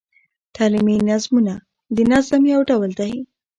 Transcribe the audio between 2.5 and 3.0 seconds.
یو ډول